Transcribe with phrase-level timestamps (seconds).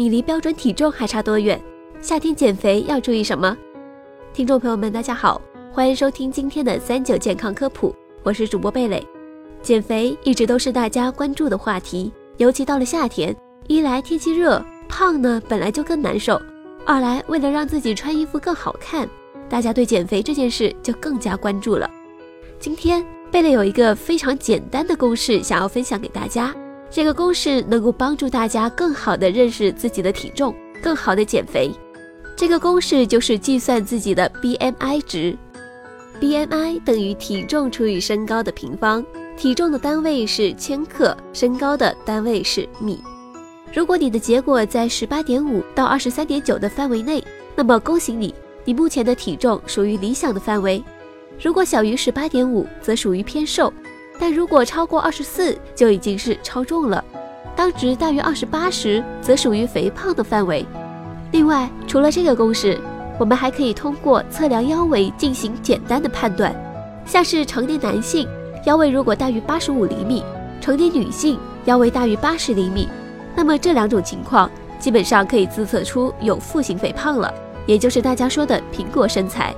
[0.00, 1.60] 你离标准体重还差多远？
[2.00, 3.54] 夏天减肥要注意什么？
[4.32, 5.38] 听众朋友们，大家好，
[5.70, 9.06] 欢迎收听今天的三九健康科普，我是主播贝蕾。
[9.60, 13.36] 减肥一直都是大家关注的话题，尤其到了夏天，
[13.66, 16.40] 一来天气热，胖呢本来就更难受；
[16.86, 19.06] 二来为了让自己穿衣服更好看，
[19.50, 21.86] 大家对减肥这件事就更加关注了。
[22.58, 26.54] 今天贝蕾有一个非常简单的公式想要分享给大家。
[26.90, 30.52] 这个公式能够帮助大家更好地认识自己的体重，
[30.82, 31.70] 更好地减肥。
[32.36, 35.36] 这个公式就是计算自己的 BMI 值
[36.20, 39.04] ，BMI 等于体重除以身高的平方，
[39.36, 43.00] 体重的单位是千克，身高的单位是米。
[43.72, 47.22] 如果你的结果在十八点五到二十三点九的范围内，
[47.54, 48.34] 那么恭喜你，
[48.64, 50.82] 你目前的体重属于理想的范围。
[51.40, 53.72] 如果小于十八点五，则属于偏瘦。
[54.20, 57.02] 但如果超过二十四，就已经是超重了；
[57.56, 60.64] 当值大于二十八时，则属于肥胖的范围。
[61.32, 62.78] 另外，除了这个公式，
[63.18, 66.54] 我们还可以通过测量腰围进行简单的判断。
[67.06, 68.28] 像是成年男性
[68.66, 70.22] 腰围如果大于八十五厘米，
[70.60, 72.86] 成年女性腰围大于八十厘米，
[73.34, 77.32] 那么这两种情况基本上可以自测出有腹型肥胖了，
[77.64, 79.54] 也就是大家说的苹果身材。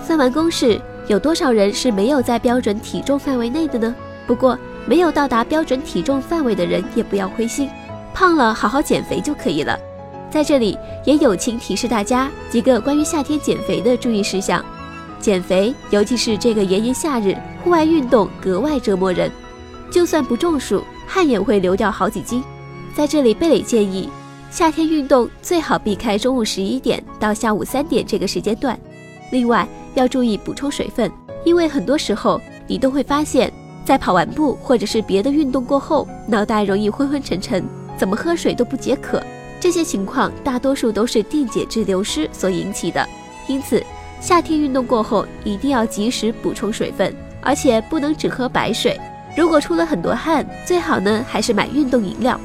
[0.00, 0.80] 算完公式。
[1.06, 3.94] 有多少人是没有在标准体重范围内的呢？
[4.26, 7.68] 不过没有到达标准体重范围的人也不要灰心，
[8.14, 9.78] 胖了好好减肥就可以了。
[10.30, 14.64] 在这里也友情提示大家几个关于夏天减肥的注意事项。
[15.20, 19.30] 减肥，尤其是这个炎炎夏日，户外运动格外折磨人，
[19.90, 22.42] 就算不中暑，汗也会流掉好几斤。
[22.94, 24.08] 在这里，贝蕾建议，
[24.50, 28.78] 夏天运动最好避开中午十一点到下午三点这个时间段。
[29.32, 31.10] 另外要注意补充水分，
[31.44, 33.52] 因为很多时候你都会发现，
[33.84, 37.64] 在跑完步或者是别的运动过后，脑袋容易昏昏沉沉，
[37.96, 39.22] 怎么喝水都不解渴。
[39.60, 43.06] 这些情况大多数都是电解质流失所引起的。
[43.46, 43.82] 因此，
[44.20, 48.98] 夏天运动过后一定要及时补充水分，而且不能只喝白水。
[49.36, 52.38] 如果出了很多汗，最好呢还是买运动饮料，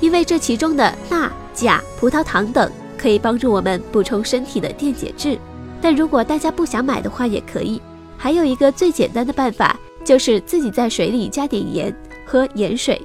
[0.00, 5.38] 因为这其中的钠、钾、葡萄糖等可以帮助我们补充身体的电解质。
[5.80, 7.80] 但如果大家不想买的话，也可以。
[8.16, 11.94] 还有一个最简单的办法，就是自己在水里加点盐，
[12.24, 13.00] 喝盐水。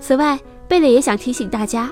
[0.00, 1.90] 此外，贝蕾也想提醒大家，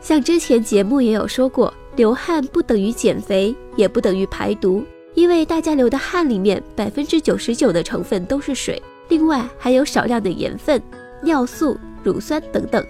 [0.00, 4.84] 像之前节目也有说过，流汗不等于减肥，也不等于排毒，
[5.14, 10.80] 因为大家流的汗里面百分之九十九的成分都是水，另外还有少量的盐分、
[11.22, 12.84] 尿素、乳酸等等，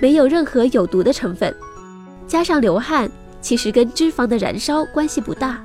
[0.00, 1.52] 没有任何有毒的成分。
[2.28, 3.10] 加上流汗，
[3.40, 5.64] 其实跟脂肪的燃烧关系不大。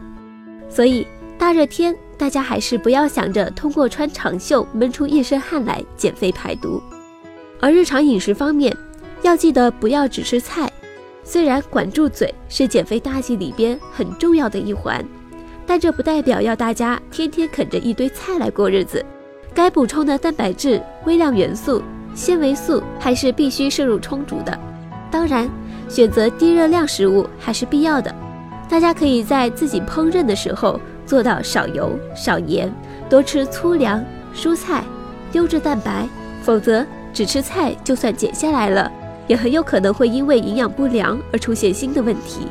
[0.69, 6.81] 所以大热天，大家还是不要想着通过穿长袖闷出一身汗来减肥排毒。
[7.59, 8.75] 而日常饮食方面，
[9.21, 10.71] 要记得不要只吃菜。
[11.23, 15.03] 虽然管住嘴是减肥大计里边很重要的一环，
[15.65, 19.03] 但这不代表要大家天天啃着一堆菜来过日子。
[19.53, 21.81] 该补充的蛋白质、微量元素、
[22.13, 24.59] 纤维素还是必须摄入充足的。
[25.09, 25.49] 当然，
[25.87, 28.13] 选择低热量食物还是必要的。
[28.67, 32.73] 大家可以在自己烹饪的时候做到少油少盐，
[33.09, 34.03] 多吃粗粮、
[34.35, 34.83] 蔬菜、
[35.33, 36.07] 优质蛋白。
[36.41, 38.91] 否则，只吃菜就算减下来了，
[39.27, 42.41] 也很有可能会因为营养不良而出现新的问题。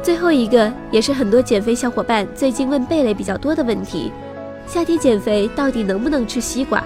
[0.00, 4.12] 最后一个，也是很多减肥小伙伴最近问贝蕾比较多的问题：
[4.66, 6.84] 夏天减肥到底能不能吃西瓜？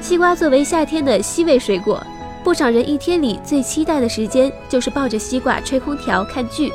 [0.00, 2.04] 西瓜作为夏天的西味水果，
[2.42, 6.72] 不少人一天里最期待的时间就是抱着西瓜吹空调看剧。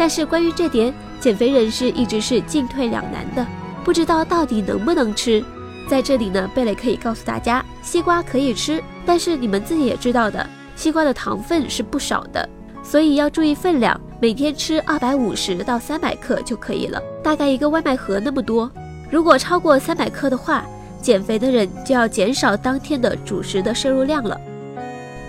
[0.00, 3.46] 但是关于这点，减肥人士一直是进退两难的，
[3.84, 5.44] 不知道到底能不能吃。
[5.86, 12.48] 在这里呢，贝蕾可以告诉大家，西瓜可以吃，但是你们自己也知道的，西瓜的糖分是不少的，
[12.82, 18.72] 所以要注意分量，每天吃二百五十到三百克就可以了，大概一个外卖盒那么多。
[19.10, 20.64] 如果超过三百克的话，
[21.02, 24.40] 减肥的人就要减少当天的主食的摄入量了。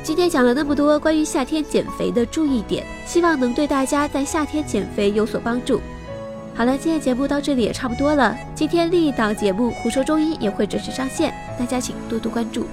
[0.03, 5.79] 今天讲了那么多关于夏天减肥的注意点，希望能对大家在夏天减肥有所帮助。
[6.55, 8.35] 好了，今天节目到这里也差不多了。
[8.55, 12.65] 今天另一档节目《胡说中医》也会准时上线，大家请多多关注。